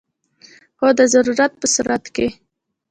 هو، 0.79 0.87
د 0.99 1.01
ضرورت 1.13 1.51
په 1.61 1.67
صورت 1.75 2.03
کې 2.15 2.27